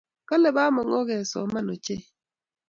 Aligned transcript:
Kale 0.29 0.49
Bamongo 0.55 0.99
kesoman 1.09 1.67
ochei 1.73 2.03